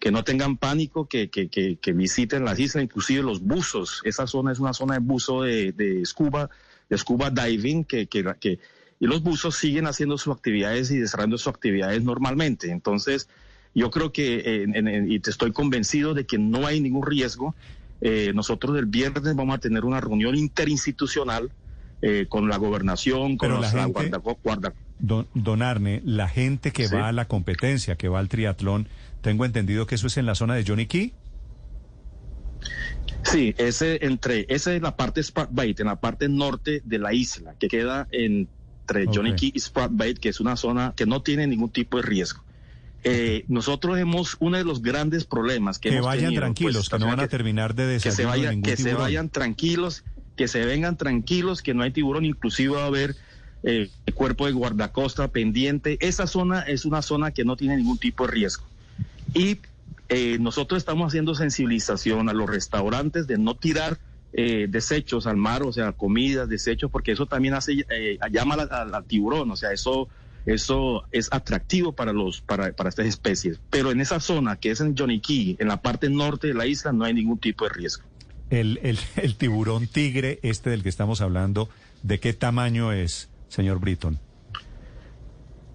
que 0.00 0.10
no 0.10 0.24
tengan 0.24 0.56
pánico, 0.58 1.06
que, 1.08 1.30
que, 1.30 1.48
que, 1.48 1.92
visiten 1.92 2.44
las 2.44 2.58
islas, 2.58 2.82
inclusive 2.84 3.22
los 3.22 3.40
buzos. 3.40 4.02
Esa 4.04 4.26
zona 4.26 4.52
es 4.52 4.58
una 4.58 4.74
zona 4.74 4.94
de 4.94 5.00
buzo 5.00 5.42
de, 5.42 5.72
de 5.72 6.04
scuba, 6.04 6.50
de 6.90 6.98
scuba 6.98 7.30
diving, 7.30 7.84
que, 7.84 8.06
que, 8.06 8.58
y 9.04 9.06
los 9.06 9.22
buzos 9.22 9.56
siguen 9.56 9.86
haciendo 9.86 10.16
sus 10.16 10.34
actividades 10.34 10.90
y 10.90 10.96
desarrollando 10.96 11.36
sus 11.36 11.48
actividades 11.48 12.02
normalmente. 12.02 12.70
Entonces, 12.70 13.28
yo 13.74 13.90
creo 13.90 14.12
que, 14.12 14.62
en- 14.62 14.74
en- 14.88 15.12
y 15.12 15.20
te 15.20 15.28
estoy 15.28 15.52
convencido 15.52 16.14
de 16.14 16.24
que 16.24 16.38
no 16.38 16.66
hay 16.66 16.80
ningún 16.80 17.04
riesgo. 17.04 17.54
Eh, 18.00 18.32
nosotros 18.34 18.78
el 18.78 18.86
viernes 18.86 19.36
vamos 19.36 19.56
a 19.56 19.58
tener 19.58 19.84
una 19.84 20.00
reunión 20.00 20.34
interinstitucional 20.36 21.50
eh, 22.02 22.26
con 22.28 22.48
la 22.48 22.56
gobernación, 22.56 23.36
con 23.36 23.48
Pero 23.48 23.60
la 23.60 23.66
los- 23.66 23.74
la 23.74 23.82
gente- 23.84 23.92
guarda- 24.10 24.36
guarda- 24.42 24.72
Don, 24.98 25.26
don 25.34 25.60
Arne, 25.62 26.00
la 26.04 26.28
gente 26.28 26.70
que 26.70 26.88
Sí. 26.88 26.94
va 26.94 27.08
a 27.08 27.12
la 27.12 27.26
competencia, 27.26 27.96
que 27.96 28.08
va 28.08 28.20
al 28.20 28.28
triatlón, 28.30 28.88
tengo 29.22 29.44
entendido 29.44 29.86
que 29.86 29.96
eso 29.96 30.06
es 30.06 30.16
en 30.16 30.24
la 30.26 30.34
zona 30.34 30.54
de 30.54 30.64
Johnny 30.66 30.86
Key. 30.86 31.12
Sí, 33.22 33.54
ese 33.58 34.04
entre, 34.04 34.46
esa 34.48 34.74
es 34.74 34.82
la 34.82 34.96
parte 34.96 35.22
Bait, 35.50 35.80
en 35.80 35.86
la 35.86 35.96
parte 36.00 36.28
norte 36.28 36.82
de 36.84 36.98
la 36.98 37.12
isla, 37.14 37.54
que 37.58 37.68
queda 37.68 38.06
entre 38.84 39.06
Johnny. 39.06 39.34
Key 39.34 39.52
y 39.54 39.60
Sprat 39.60 39.90
Bait, 39.92 40.18
que 40.18 40.28
es 40.28 40.40
una 40.40 40.56
zona 40.56 40.92
que 40.94 41.06
no 41.06 41.22
tiene 41.22 41.46
ningún 41.46 41.70
tipo 41.70 41.96
de 41.96 42.02
riesgo. 42.02 42.42
Eh, 43.02 43.44
nosotros 43.48 43.98
hemos, 43.98 44.36
uno 44.40 44.56
de 44.56 44.64
los 44.64 44.82
grandes 44.82 45.24
problemas 45.24 45.78
que, 45.78 45.90
Que 45.90 45.96
hemos 45.96 46.06
vayan 46.06 46.24
tenido, 46.26 46.40
tranquilos, 46.40 46.74
pues, 46.74 46.88
que 46.88 46.98
no 46.98 47.06
van 47.06 47.20
a 47.20 47.28
terminar 47.28 47.74
de 47.74 47.98
que 48.02 48.10
se 48.10 48.24
vayan, 48.24 48.62
que 48.62 48.76
se 48.76 48.94
vayan 48.94 49.28
tranquilos, 49.28 50.04
que 50.36 50.48
se 50.48 50.64
vengan 50.64 50.96
tranquilos, 50.96 51.62
que 51.62 51.74
no 51.74 51.82
hay 51.82 51.90
tiburón, 51.90 52.24
inclusive 52.24 52.74
va 52.74 52.84
a 52.84 52.86
haber 52.86 53.14
eh, 53.62 53.90
el 54.06 54.14
cuerpo 54.14 54.46
de 54.46 54.52
guardacosta 54.52 55.28
pendiente. 55.28 55.98
Esa 56.00 56.26
zona 56.26 56.60
es 56.60 56.84
una 56.84 57.02
zona 57.02 57.30
que 57.30 57.44
no 57.44 57.56
tiene 57.56 57.76
ningún 57.76 57.98
tipo 57.98 58.26
de 58.26 58.32
riesgo. 58.32 58.64
Y 59.34 59.58
eh, 60.08 60.38
nosotros 60.40 60.78
estamos 60.78 61.08
haciendo 61.08 61.34
sensibilización 61.34 62.28
a 62.28 62.32
los 62.32 62.48
restaurantes 62.48 63.26
de 63.26 63.38
no 63.38 63.54
tirar 63.54 63.98
eh, 64.36 64.66
desechos 64.68 65.28
al 65.28 65.36
mar, 65.36 65.62
o 65.62 65.72
sea, 65.72 65.92
comidas, 65.92 66.48
desechos, 66.48 66.90
porque 66.90 67.12
eso 67.12 67.26
también 67.26 67.54
hace 67.54 67.86
eh, 67.88 68.18
llama 68.32 68.54
al, 68.54 69.04
tiburón, 69.04 69.48
o 69.50 69.56
sea, 69.56 69.72
eso 69.72 70.08
eso 70.44 71.04
es 71.12 71.32
atractivo 71.32 71.92
para 71.92 72.12
los 72.12 72.40
para, 72.40 72.72
para 72.72 72.88
estas 72.88 73.06
especies. 73.06 73.60
Pero 73.70 73.92
en 73.92 74.00
esa 74.00 74.18
zona 74.18 74.56
que 74.56 74.72
es 74.72 74.80
en 74.80 74.94
Key, 74.94 75.56
en 75.60 75.68
la 75.68 75.80
parte 75.80 76.10
norte 76.10 76.48
de 76.48 76.54
la 76.54 76.66
isla, 76.66 76.92
no 76.92 77.04
hay 77.04 77.14
ningún 77.14 77.38
tipo 77.38 77.64
de 77.64 77.70
riesgo. 77.70 78.04
El, 78.50 78.80
el, 78.82 78.98
el 79.16 79.36
tiburón 79.36 79.86
tigre, 79.86 80.40
este 80.42 80.68
del 80.70 80.82
que 80.82 80.88
estamos 80.88 81.20
hablando, 81.20 81.68
¿de 82.02 82.18
qué 82.18 82.32
tamaño 82.32 82.92
es, 82.92 83.30
señor 83.48 83.78
Britton? 83.78 84.18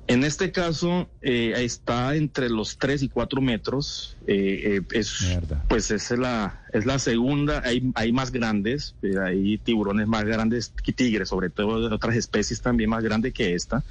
En 0.10 0.24
este 0.24 0.52
caso 0.52 1.08
eh, 1.22 1.54
está 1.58 2.16
entre 2.16 2.50
los 2.50 2.78
3 2.80 3.04
y 3.04 3.10
4 3.10 3.42
metros. 3.42 4.18
eh, 4.26 4.80
eh, 4.80 4.82
es, 5.00 5.22
Mierda. 5.22 5.64
pues 5.70 5.92
es 5.92 6.10
la, 6.12 6.66
es 6.74 6.88
la 6.88 6.98
segunda. 6.98 7.62
Hay, 7.64 7.92
hay 7.94 8.12
más 8.12 8.32
grandes, 8.32 8.96
hay 9.24 9.60
tiburones 9.60 10.08
más 10.08 10.24
grandes 10.26 10.74
que 10.84 10.92
tigres, 10.94 11.30
sobre 11.30 11.52
todo 11.52 11.88
de 11.88 11.94
otras 11.94 12.16
especies 12.16 12.60
también 12.62 12.90
más 12.90 13.04
grandes 13.04 13.34
que 13.36 13.54
esta. 13.54 13.84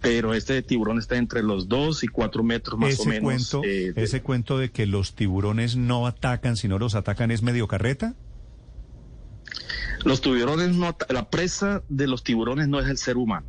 Pero 0.00 0.34
este 0.34 0.62
tiburón 0.62 0.98
está 1.00 1.16
entre 1.16 1.42
los 1.42 1.68
2 1.68 2.04
y 2.04 2.06
4 2.08 2.42
metros 2.44 2.78
más 2.78 2.90
ese 2.94 3.02
o 3.02 3.06
menos. 3.06 3.22
cuento, 3.24 3.62
eh, 3.64 3.92
de- 3.92 4.02
ese 4.04 4.22
cuento 4.22 4.56
de 4.56 4.70
que 4.70 4.86
los 4.86 5.14
tiburones 5.16 5.74
no 5.74 6.06
atacan, 6.06 6.56
sino 6.56 6.78
los 6.78 6.94
atacan 6.94 7.32
es 7.32 7.42
medio 7.42 7.66
carreta. 7.66 8.14
Los 10.04 10.20
tiburones 10.20 10.76
no, 10.76 10.96
la 11.10 11.28
presa 11.28 11.82
de 11.88 12.06
los 12.06 12.22
tiburones 12.22 12.68
no 12.68 12.78
es 12.80 12.88
el 12.88 12.96
ser 12.98 13.16
humano. 13.16 13.46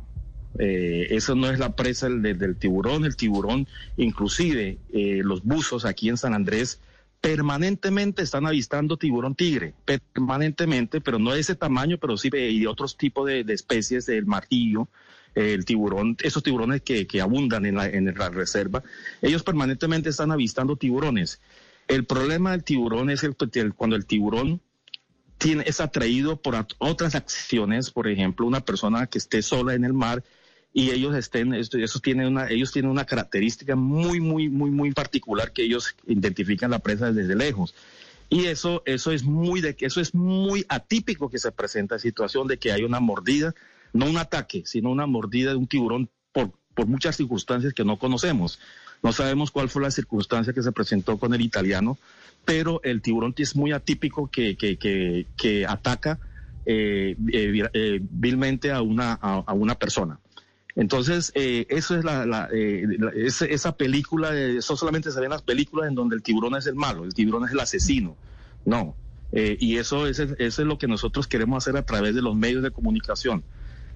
Eh, 0.58 1.06
eso 1.10 1.34
no 1.34 1.50
es 1.50 1.58
la 1.58 1.74
presa 1.74 2.08
del, 2.08 2.38
del- 2.38 2.56
tiburón. 2.56 3.04
El 3.04 3.16
tiburón, 3.16 3.66
inclusive 3.96 4.78
eh, 4.92 5.20
los 5.24 5.42
buzos 5.42 5.84
aquí 5.84 6.08
en 6.08 6.16
San 6.16 6.34
Andrés, 6.34 6.80
permanentemente 7.20 8.22
están 8.22 8.46
avistando 8.46 8.96
tiburón 8.96 9.34
tigre, 9.34 9.74
permanentemente, 9.84 11.00
pero 11.00 11.18
no 11.18 11.32
de 11.32 11.40
ese 11.40 11.54
tamaño, 11.54 11.96
pero 11.98 12.16
sí 12.16 12.30
de, 12.30 12.52
de 12.52 12.66
otros 12.66 12.96
tipos 12.96 13.26
de, 13.26 13.44
de 13.44 13.54
especies, 13.54 14.06
del 14.06 14.26
martillo, 14.26 14.88
el 15.34 15.64
tiburón, 15.64 16.16
esos 16.22 16.42
tiburones 16.42 16.82
que, 16.82 17.06
que 17.06 17.20
abundan 17.20 17.64
en 17.64 17.76
la, 17.76 17.86
en 17.86 18.12
la 18.14 18.28
reserva, 18.28 18.82
ellos 19.22 19.42
permanentemente 19.44 20.10
están 20.10 20.30
avistando 20.32 20.76
tiburones. 20.76 21.40
El 21.88 22.04
problema 22.04 22.50
del 22.50 22.64
tiburón 22.64 23.08
es 23.08 23.22
el, 23.22 23.34
el- 23.54 23.72
cuando 23.74 23.96
el 23.96 24.04
tiburón 24.04 24.60
tiene, 25.38 25.64
es 25.66 25.80
atraído 25.80 26.42
por 26.42 26.54
otras 26.78 27.14
acciones, 27.14 27.90
por 27.90 28.08
ejemplo, 28.08 28.46
una 28.46 28.60
persona 28.60 29.06
que 29.06 29.18
esté 29.18 29.42
sola 29.42 29.74
en 29.74 29.84
el 29.84 29.92
mar 29.92 30.22
y 30.74 30.90
ellos 30.90 31.14
estén, 31.14 31.52
eso 31.54 31.98
tiene 32.00 32.26
una, 32.26 32.48
ellos 32.48 32.72
tienen 32.72 32.90
una 32.90 33.04
característica 33.04 33.76
muy, 33.76 34.20
muy, 34.20 34.48
muy, 34.48 34.70
muy 34.70 34.92
particular 34.92 35.52
que 35.52 35.64
ellos 35.64 35.94
identifican 36.06 36.70
la 36.70 36.78
presa 36.78 37.12
desde 37.12 37.34
lejos. 37.34 37.74
Y 38.30 38.46
eso, 38.46 38.82
eso 38.86 39.12
es 39.12 39.24
muy 39.24 39.60
de 39.60 39.76
eso 39.80 40.00
es 40.00 40.14
muy 40.14 40.64
atípico 40.68 41.28
que 41.28 41.38
se 41.38 41.52
presenta 41.52 41.98
situación 41.98 42.48
de 42.48 42.56
que 42.56 42.72
hay 42.72 42.82
una 42.84 43.00
mordida, 43.00 43.54
no 43.92 44.06
un 44.06 44.16
ataque, 44.16 44.62
sino 44.64 44.90
una 44.90 45.06
mordida 45.06 45.50
de 45.50 45.56
un 45.56 45.66
tiburón 45.66 46.08
por, 46.32 46.50
por 46.74 46.86
muchas 46.86 47.16
circunstancias 47.16 47.74
que 47.74 47.84
no 47.84 47.98
conocemos. 47.98 48.58
No 49.02 49.12
sabemos 49.12 49.50
cuál 49.50 49.68
fue 49.68 49.82
la 49.82 49.90
circunstancia 49.90 50.54
que 50.54 50.62
se 50.62 50.72
presentó 50.72 51.18
con 51.18 51.34
el 51.34 51.42
italiano, 51.42 51.98
pero 52.46 52.80
el 52.84 53.02
tiburón 53.02 53.34
es 53.36 53.54
muy 53.54 53.72
atípico 53.72 54.30
que, 54.30 54.56
que, 54.56 54.78
que, 54.78 55.26
que 55.36 55.66
ataca 55.66 56.18
eh, 56.64 57.16
eh, 57.30 57.68
eh, 57.74 58.00
vilmente 58.00 58.70
a 58.70 58.80
una, 58.80 59.12
a 59.12 59.52
una 59.52 59.74
persona. 59.74 60.18
Entonces, 60.74 61.32
eh, 61.34 61.66
eso 61.68 61.96
es 61.96 62.04
la, 62.04 62.24
la, 62.24 62.48
eh, 62.52 62.86
esa 63.16 63.76
película, 63.76 64.34
eso 64.34 64.76
solamente 64.76 65.10
se 65.10 65.18
ve 65.20 65.26
en 65.26 65.32
las 65.32 65.42
películas 65.42 65.88
en 65.88 65.94
donde 65.94 66.16
el 66.16 66.22
tiburón 66.22 66.54
es 66.56 66.66
el 66.66 66.74
malo, 66.74 67.04
el 67.04 67.12
tiburón 67.12 67.44
es 67.44 67.52
el 67.52 67.60
asesino. 67.60 68.16
No. 68.64 68.96
Eh, 69.32 69.56
y 69.60 69.76
eso, 69.78 70.06
es, 70.06 70.18
eso 70.18 70.36
es 70.38 70.58
lo 70.68 70.78
que 70.78 70.86
nosotros 70.86 71.26
queremos 71.26 71.62
hacer 71.62 71.76
a 71.76 71.84
través 71.84 72.14
de 72.14 72.22
los 72.22 72.34
medios 72.34 72.62
de 72.62 72.70
comunicación. 72.70 73.44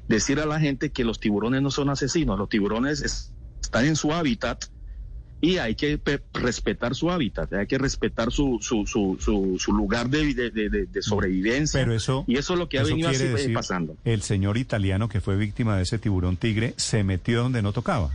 Decir 0.09 0.39
a 0.41 0.47
la 0.47 0.61
gente 0.61 0.91
que 0.91 1.05
los 1.05 1.19
tiburones 1.19 1.63
no 1.63 1.71
son 1.71 1.91
asesinos, 1.91 2.39
los 2.39 2.49
tiburones 2.49 3.03
es- 3.03 3.33
están 3.63 3.85
en 3.87 3.97
su 3.97 4.13
hábitat 4.13 4.65
y 5.47 5.59
hay 5.59 5.75
que 5.77 5.97
pe- 5.99 6.21
respetar 6.35 6.95
su 6.97 7.11
hábitat, 7.11 7.53
hay 7.53 7.67
que 7.67 7.79
respetar 7.79 8.33
su, 8.33 8.59
su, 8.61 8.85
su, 8.87 9.17
su, 9.21 9.57
su 9.61 9.73
lugar 9.73 10.09
de, 10.11 10.35
de, 10.35 10.51
de- 10.51 10.87
de 10.87 11.03
sobrevivencia. 11.03 11.79
Pero 11.81 11.95
eso, 11.95 12.25
y 12.27 12.37
eso 12.37 12.55
es 12.55 12.59
lo 12.59 12.69
que 12.69 12.79
ha 12.79 12.83
venido 12.83 13.09
así 13.11 13.23
eh, 13.23 13.29
decir, 13.29 13.55
pasando. 13.55 13.97
El 14.05 14.23
señor 14.23 14.57
italiano 14.59 15.09
que 15.09 15.21
fue 15.21 15.37
víctima 15.37 15.77
de 15.77 15.85
ese 15.85 15.99
tiburón 15.99 16.37
tigre 16.37 16.75
se 16.77 17.05
metió 17.05 17.43
donde 17.43 17.63
no 17.63 17.73
tocaba. 17.73 18.11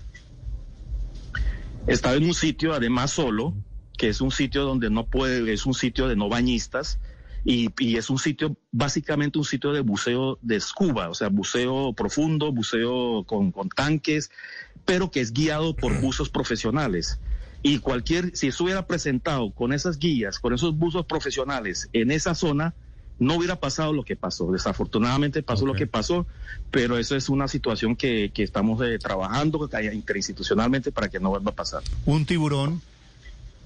Estaba 1.87 2.15
en 2.15 2.25
un 2.25 2.33
sitio, 2.33 2.73
además 2.73 3.11
solo, 3.11 3.53
que 3.97 4.09
es 4.09 4.21
un 4.21 4.31
sitio 4.31 4.63
donde 4.63 4.89
no 4.89 5.05
puede, 5.05 5.51
es 5.53 5.65
un 5.65 5.73
sitio 5.73 6.07
de 6.07 6.15
no 6.15 6.29
bañistas 6.29 6.99
y, 7.43 7.69
y 7.79 7.97
es 7.97 8.09
un 8.09 8.19
sitio, 8.19 8.55
básicamente 8.71 9.39
un 9.39 9.45
sitio 9.45 9.71
de 9.71 9.81
buceo 9.81 10.37
de 10.41 10.59
scuba, 10.59 11.09
o 11.09 11.13
sea, 11.13 11.29
buceo 11.29 11.93
profundo, 11.93 12.51
buceo 12.51 13.23
con, 13.25 13.51
con 13.51 13.69
tanques, 13.69 14.29
pero 14.85 15.11
que 15.11 15.21
es 15.21 15.33
guiado 15.33 15.75
por 15.75 15.99
buzos 16.01 16.29
profesionales. 16.29 17.19
Y 17.63 17.79
cualquier, 17.79 18.35
si 18.35 18.47
eso 18.47 18.63
hubiera 18.63 18.87
presentado 18.87 19.51
con 19.51 19.73
esas 19.73 19.99
guías, 19.99 20.39
con 20.39 20.53
esos 20.53 20.75
buzos 20.77 21.05
profesionales 21.05 21.89
en 21.93 22.11
esa 22.11 22.33
zona, 22.33 22.73
no 23.19 23.35
hubiera 23.35 23.59
pasado 23.59 23.93
lo 23.93 24.03
que 24.03 24.15
pasó. 24.15 24.51
Desafortunadamente 24.51 25.43
pasó 25.43 25.67
lo 25.67 25.75
que 25.75 25.85
pasó, 25.85 26.25
pero 26.71 26.97
eso 26.97 27.15
es 27.15 27.29
una 27.29 27.47
situación 27.47 27.95
que, 27.95 28.31
que 28.33 28.41
estamos 28.41 28.81
eh, 28.83 28.97
trabajando 28.97 29.69
interinstitucionalmente 29.93 30.91
para 30.91 31.07
que 31.07 31.19
no 31.19 31.29
vuelva 31.29 31.51
a 31.51 31.55
pasar. 31.55 31.83
Un 32.07 32.25
tiburón, 32.25 32.81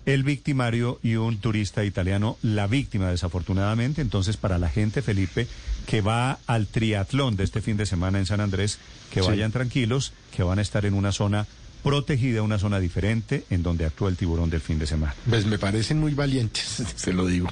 el 0.05 0.23
victimario 0.23 0.99
y 1.03 1.15
un 1.15 1.37
turista 1.37 1.83
italiano, 1.83 2.37
la 2.41 2.67
víctima 2.67 3.09
desafortunadamente. 3.09 4.01
Entonces, 4.01 4.37
para 4.37 4.57
la 4.57 4.69
gente, 4.69 5.01
Felipe, 5.01 5.47
que 5.87 6.01
va 6.01 6.39
al 6.47 6.67
triatlón 6.67 7.35
de 7.35 7.43
este 7.43 7.61
fin 7.61 7.77
de 7.77 7.85
semana 7.85 8.19
en 8.19 8.25
San 8.25 8.39
Andrés, 8.41 8.77
que 9.11 9.21
Sí. 9.21 9.27
vayan 9.27 9.51
tranquilos, 9.51 10.13
que 10.35 10.43
van 10.43 10.59
a 10.59 10.61
estar 10.61 10.85
en 10.85 10.93
una 10.93 11.11
zona 11.11 11.47
protegida, 11.83 12.41
una 12.41 12.57
zona 12.57 12.79
diferente 12.79 13.45
en 13.51 13.61
donde 13.61 13.85
actúa 13.85 14.09
el 14.09 14.17
tiburón 14.17 14.49
del 14.49 14.61
fin 14.61 14.79
de 14.79 14.87
semana. 14.87 15.13
Pues 15.29 15.45
me 15.45 15.59
parecen 15.59 15.99
muy 15.99 16.13
valientes, 16.15 16.83
se 16.95 17.13
lo 17.13 17.25
digo. 17.27 17.47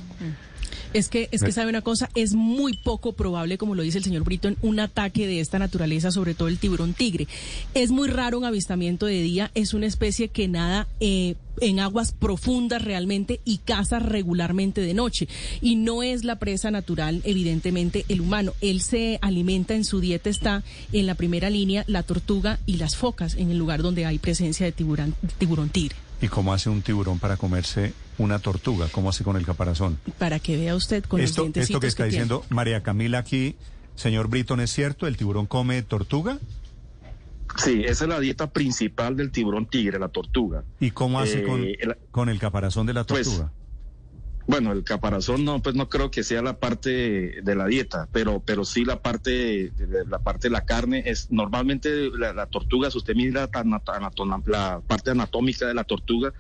Es 0.94 1.10
que, 1.10 1.28
es 1.32 1.44
que 1.44 1.52
sabe 1.52 1.70
una 1.70 1.82
cosa, 1.82 2.10
es 2.16 2.34
muy 2.34 2.74
poco 2.74 3.14
probable, 3.14 3.58
como 3.58 3.76
lo 3.76 3.82
dice 3.82 3.98
el 3.98 4.04
señor 4.04 4.24
Britton, 4.24 4.58
un 4.62 4.80
ataque 4.80 5.28
de 5.28 5.40
esta 5.40 5.60
naturaleza, 5.60 6.12
sobre 6.12 6.34
todo 6.34 6.48
el 6.48 6.60
tiburón 6.60 6.94
tigre. 6.94 7.28
Es 7.74 7.92
muy 7.92 8.08
raro 8.10 8.38
un 8.38 8.46
avistamiento 8.46 9.06
de 9.06 9.22
día, 9.22 9.52
es 9.56 9.74
una 9.74 9.88
especie 9.88 10.28
que 10.28 10.48
nada 10.48 10.88
eh, 11.00 11.36
en 11.62 11.80
aguas 11.80 12.12
profundas 12.12 12.82
realmente 12.82 13.40
y 13.46 13.60
caza 13.60 14.00
regularmente 14.00 14.82
de 14.82 14.94
noche. 14.94 15.28
Y 15.62 15.76
no 15.76 16.04
es 16.04 16.24
la 16.24 16.38
presa 16.40 16.72
natural, 16.72 17.22
evidentemente, 17.24 18.06
el 18.10 18.22
humano. 18.22 18.54
Él 18.62 18.82
se 18.82 19.20
alimenta 19.22 19.76
en 19.76 19.86
su 19.86 20.00
dieta, 20.00 20.30
está 20.30 20.64
en 20.92 21.06
la 21.06 21.16
primera 21.16 21.50
línea 21.50 21.84
la 21.88 22.04
tortuga 22.04 22.60
y 22.66 22.78
las 22.78 22.96
focas, 22.96 23.36
en 23.36 23.52
el 23.52 23.58
lugar 23.58 23.82
donde 23.82 24.06
hay 24.06 24.20
presencia 24.20 24.66
de 24.66 24.72
tiburón, 24.72 25.16
tiburón 25.38 25.70
tigre. 25.70 25.96
¿Y 26.24 26.30
cómo 26.30 26.54
hace 26.54 26.70
un 26.70 26.82
tiburón 26.82 27.20
para 27.20 27.36
comerse 27.36 27.92
una 28.18 28.40
tortuga? 28.40 28.88
¿Cómo 28.92 29.10
hace 29.10 29.26
con 29.26 29.36
el 29.36 29.46
caparazón? 29.46 30.00
Para 30.18 30.40
que 30.40 30.56
vea 30.56 30.74
usted 30.74 31.04
con 31.04 31.20
Esto, 31.20 31.42
los 31.42 31.48
dientecitos 31.48 31.70
esto 31.76 31.80
que 31.82 31.88
está 31.88 32.06
diciendo 32.06 32.46
María 32.50 32.82
Camila 32.82 33.18
aquí, 33.18 33.58
señor 33.96 34.30
Britton, 34.30 34.62
¿es 34.62 34.72
cierto? 34.72 35.06
¿El 35.06 35.18
tiburón 35.18 35.48
come 35.48 35.82
tortuga? 35.84 36.38
Sí, 37.58 37.84
esa 37.86 38.06
es 38.06 38.10
la 38.10 38.22
dieta 38.22 38.50
principal 38.52 39.18
del 39.18 39.32
tiburón 39.32 39.66
tigre, 39.66 40.00
la 40.00 40.08
tortuga. 40.08 40.64
¿Y 40.80 40.92
cómo 40.92 41.20
hace 41.20 41.40
Eh, 41.40 41.44
con, 41.44 41.62
el- 41.62 41.98
con 42.12 42.30
el 42.30 42.40
caparazón 42.40 42.86
de 42.88 42.94
la 42.94 43.04
Pues, 43.04 43.28
tortuga? 43.28 43.52
Bueno, 44.46 44.74
el 44.74 44.84
caparazón 44.84 45.46
no, 45.46 45.62
pues 45.62 45.76
no 45.76 45.88
creo 45.88 46.12
que 46.12 46.24
sea 46.24 46.42
la 46.42 46.60
parte 46.60 47.42
de 47.42 47.56
la 47.56 47.66
dieta, 47.66 48.10
pero, 48.12 48.42
pero 48.42 48.66
sí 48.66 48.84
la 48.84 49.02
parte, 49.02 49.72
la 50.08 50.20
parte 50.20 50.50
de 50.50 50.52
la 50.52 50.66
carne 50.66 51.04
es 51.06 51.32
normalmente 51.32 52.10
la, 52.18 52.46
tortuga, 52.48 52.92
si 52.92 52.98
usted 52.98 53.16
mira 53.16 53.50
la, 53.54 54.82
parte 54.82 55.12
anatómica 55.12 55.66
de 55.66 55.74
la 55.74 55.86
tortuga, 55.86 56.34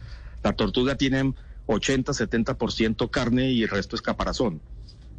la 0.44 0.52
tortuga 0.52 0.96
tiene 0.96 1.34
80, 1.68 2.12
70% 2.12 3.10
carne 3.10 3.52
y 3.52 3.64
el 3.64 3.70
resto 3.70 3.96
es 3.96 4.02
caparazón. 4.02 4.62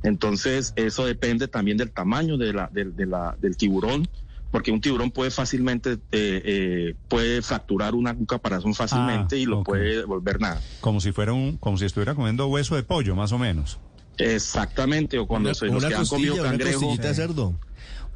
Entonces, 0.03 0.75
eso 0.77 1.07
depende 1.07 1.49
también 1.49 1.79
del 1.79 1.91
tamaño 1.91 2.37
del 2.37 3.57
tiburón, 3.57 4.07
porque 4.55 4.71
un 4.71 4.81
tiburón 4.81 5.11
puede 5.11 5.33
fácilmente, 5.33 5.95
eh, 5.95 5.99
eh, 6.13 6.95
puede 7.09 7.43
fracturar 7.43 7.93
una- 7.97 8.13
un 8.13 8.25
caparazón 8.25 8.73
fácilmente 8.73 9.35
Ah, 9.35 9.39
y 9.41 9.47
lo 9.47 9.65
puede 9.65 10.05
volver 10.05 10.41
nada. 10.41 10.61
Como 10.81 11.01
si 11.01 11.11
fuera 11.11 11.33
un, 11.33 11.57
como 11.57 11.77
si 11.77 11.87
estuviera 11.87 12.15
comiendo 12.15 12.47
hueso 12.47 12.77
de 12.77 12.85
pollo, 12.85 13.17
más 13.17 13.33
o 13.33 13.39
menos. 13.39 13.81
Exactamente, 14.17 15.19
o 15.19 15.27
cuando 15.27 15.49
Una, 15.49 15.55
se, 15.55 15.67
los 15.67 15.75
una 15.79 15.89
que 15.89 15.95
han 15.97 16.07
comido 16.07 16.35
una 16.35 16.51
cangrejo. 16.51 16.73
costillita 16.81 17.09
de 17.09 17.15
cerdo. 17.15 17.59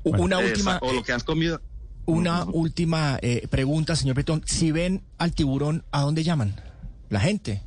Una 0.05 0.37
Esa- 0.41 0.49
última, 0.49 0.79
o 0.81 0.93
lo 0.93 1.03
que 1.03 1.11
has 1.13 1.25
comido. 1.25 1.61
una 2.07 2.45
última 2.45 3.19
eh, 3.21 3.49
pregunta, 3.51 3.97
señor 3.97 4.15
Bretón. 4.15 4.43
Si 4.47 4.71
ven 4.71 5.03
al 5.19 5.33
tiburón, 5.35 5.83
¿a 5.91 6.03
dónde 6.03 6.23
llaman? 6.23 6.55
La 7.11 7.19
gente. 7.19 7.63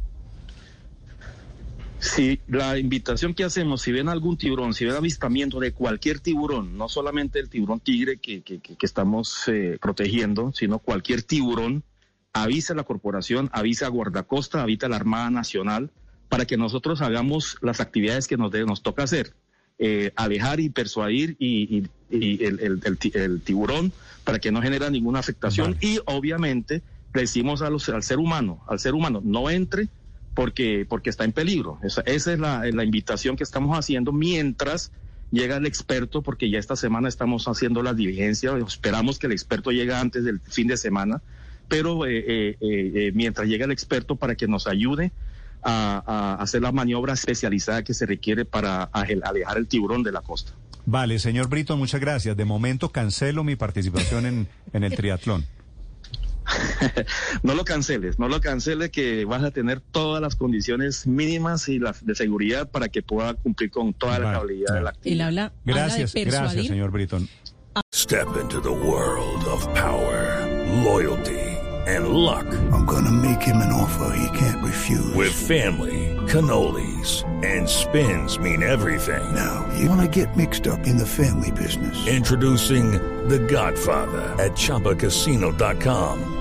Si 2.02 2.40
la 2.48 2.80
invitación 2.80 3.36
que 3.36 3.44
hacemos, 3.44 3.84
si 3.84 3.92
ven 3.92 4.10
algún 4.10 4.36
tiburón, 4.36 4.74
si 4.74 4.86
ven 4.86 4.96
avistamiento 4.96 5.60
de 5.60 5.72
cualquier 5.72 6.20
tiburón, 6.20 6.76
no 6.76 6.90
solamente 6.90 7.40
el 7.40 7.48
tiburón 7.48 7.80
tigre 7.80 8.18
que, 8.18 8.42
que- 8.42 8.60
estamos 8.82 9.44
eh, 9.48 9.78
protegiendo, 9.80 10.52
sino 10.54 10.80
cualquier 10.80 11.22
tiburón, 11.22 11.84
avisa 12.34 12.74
a 12.74 12.76
la 12.76 12.84
corporación, 12.86 13.50
avisa 13.54 13.86
a 13.86 13.90
Guardacosta, 13.90 14.64
avisa 14.64 14.88
a 14.88 14.90
la 14.90 14.96
Armada 14.96 15.30
Nacional, 15.30 15.92
para 16.28 16.46
que 16.46 16.58
nosotros 16.58 17.02
hagamos 17.02 17.58
las 17.62 17.80
actividades 17.82 18.28
que 18.28 18.36
nos, 18.38 18.52
de- 18.52 18.66
nos 18.66 18.82
toca 18.82 19.04
hacer. 19.04 19.34
eh, 19.84 20.12
alejar 20.16 20.60
y 20.60 20.70
persuadir 20.70 21.36
y, 21.40 21.78
y- 21.78 21.88
y 22.16 22.44
el, 22.46 22.60
el- 22.60 22.82
el 22.84 22.98
ti- 23.00 23.12
el 23.16 23.42
tiburón 23.42 23.92
para 24.24 24.38
que 24.38 24.52
no 24.52 24.62
genera 24.62 24.92
ninguna 24.92 25.18
afectación 25.20 25.76
y 25.82 25.98
obviamente 26.06 26.84
le 27.16 27.22
decimos 27.22 27.64
a 27.64 27.70
los, 27.72 27.90
al 27.90 28.04
ser 28.04 28.20
humano, 28.20 28.64
al 28.68 28.80
ser 28.80 28.94
humano, 28.94 29.22
no 29.24 29.50
entre 29.50 29.88
porque, 30.34 30.86
porque 30.88 31.10
está 31.10 31.24
en 31.24 31.32
peligro. 31.32 31.80
Esa, 31.84 32.02
es 32.02 32.28
la, 32.28 32.68
invitación 32.84 33.36
que 33.36 33.44
estamos 33.44 33.78
haciendo 33.78 34.12
mientras 34.12 34.92
llega 35.32 35.58
el 35.58 35.66
experto, 35.66 36.22
porque 36.22 36.50
ya 36.50 36.60
esta 36.60 36.76
semana 36.76 37.08
estamos 37.08 37.48
haciendo 37.48 37.84
la 37.84 37.94
diligencia, 37.94 38.52
esperamos 38.66 39.20
que 39.20 39.28
el 39.28 39.34
experto 39.34 39.72
llegue 39.72 39.94
antes 39.94 40.24
del 40.24 40.40
fin 40.42 40.68
de 40.68 40.78
semana, 40.78 41.22
pero 41.68 42.06
eh, 42.06 42.18
eh, 42.18 42.58
eh, 42.60 42.92
eh, 42.96 43.12
mientras 43.14 43.48
llega 43.48 43.66
el 43.66 43.72
experto 43.72 44.16
para 44.16 44.36
que 44.36 44.48
nos 44.48 44.68
ayude 44.68 45.12
a, 45.64 46.38
hacer 46.40 46.62
la 46.62 46.72
maniobra 46.72 47.14
especializada 47.14 47.84
que 47.84 47.94
se 47.94 48.06
requiere 48.06 48.46
para 48.46 48.84
ale- 48.84 49.22
alejar 49.24 49.58
el 49.58 49.68
tiburón 49.68 50.04
de 50.04 50.12
la 50.12 50.22
costa. 50.22 50.54
Vale, 50.86 51.20
señor 51.20 51.48
Brito, 51.48 51.78
muchas 51.78 52.02
gracias. 52.02 52.36
De 52.36 52.44
momento 52.44 52.90
cancelo 52.90 53.44
mi 53.44 53.56
participación 53.56 54.48
en 54.74 54.84
el 54.84 54.96
triatlón. 54.96 55.46
No 57.44 57.54
lo 57.56 57.66
canceles, 57.66 58.20
no 58.20 58.28
lo 58.28 58.42
canceles 58.42 58.90
que 58.92 59.26
vas 59.26 59.44
a 59.44 59.52
tener 59.52 59.80
todas 59.80 60.22
las 60.22 60.36
condiciones 60.36 61.08
mínimas 61.08 61.68
y 61.70 61.80
las 61.80 62.06
de 62.06 62.16
seguridad 62.16 62.70
para 62.70 62.90
que 62.90 63.02
pueda 63.02 63.34
cumplir 63.36 63.72
con 63.72 63.94
toda 63.94 64.20
la 64.20 64.26
Vale, 64.26 64.38
habilidad 64.38 64.74
de 64.76 64.82
la 64.82 64.94
Él 65.04 65.22
habla, 65.22 65.44
habla 65.46 65.54
de 65.64 65.74
Gracias, 65.74 66.14
gracias, 66.14 66.68
señor 66.68 66.92
Britton. 66.92 67.28
Step 67.94 68.28
into 68.42 68.60
the 68.60 68.72
world 68.72 69.46
of 69.46 69.66
power, 69.74 70.46
loyalty, 70.84 71.40
and 71.88 72.10
luck. 72.10 72.46
I'm 72.74 72.86
gonna 72.86 73.12
make 73.12 73.42
him 73.42 73.58
an 73.58 73.72
offer 73.72 74.14
he 74.18 74.38
can't 74.38 74.62
refuse. 74.62 75.14
With 75.16 75.32
family, 75.32 76.18
cannolis, 76.28 77.24
and 77.46 77.68
spins 77.68 78.38
mean 78.40 78.62
everything. 78.62 79.24
Now, 79.34 79.66
you 79.80 79.88
wanna 79.88 80.08
get 80.08 80.36
mixed 80.36 80.68
up 80.68 80.86
in 80.86 80.98
the 80.98 81.06
family 81.06 81.52
business. 81.52 81.96
Introducing 82.08 82.92
The 83.30 83.40
Godfather 83.40 84.36
at 84.38 84.52
ChumbaCasino.com. 84.58 86.41